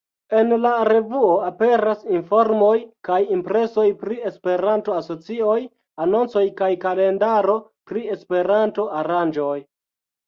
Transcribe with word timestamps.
En 0.37 0.53
la 0.61 0.69
revuo 0.87 1.33
aperas 1.49 1.99
informoj 2.19 2.71
kaj 3.09 3.19
impresoj 3.35 3.85
pri 4.05 4.17
Esperanto-asocioj, 4.31 5.59
anoncoj 6.07 6.45
kaj 6.63 6.71
kalendaro 6.87 7.59
pri 7.93 8.07
Esperanto-aranĝoj. 8.17 9.57